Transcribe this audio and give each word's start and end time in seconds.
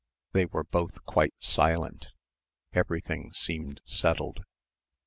They 0.33 0.45
were 0.47 0.63
both 0.63 1.05
quite 1.05 1.35
silent. 1.39 2.07
Everything 2.73 3.31
seemed 3.33 3.81
settled. 3.85 4.39